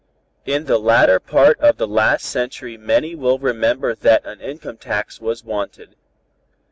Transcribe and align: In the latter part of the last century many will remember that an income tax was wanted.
In 0.47 0.65
the 0.65 0.79
latter 0.79 1.19
part 1.19 1.59
of 1.59 1.77
the 1.77 1.85
last 1.87 2.25
century 2.25 2.75
many 2.75 3.13
will 3.13 3.37
remember 3.37 3.93
that 3.93 4.25
an 4.25 4.41
income 4.41 4.77
tax 4.77 5.21
was 5.21 5.43
wanted. 5.43 5.95